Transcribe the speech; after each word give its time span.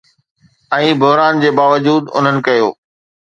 ۽ 0.77 0.87
بحران 1.03 1.43
جي 1.43 1.51
باوجود، 1.59 2.09
انهن 2.21 2.43
ڪيو 2.49 2.73